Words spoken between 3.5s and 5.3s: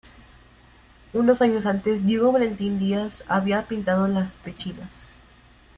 pintado las pechinas.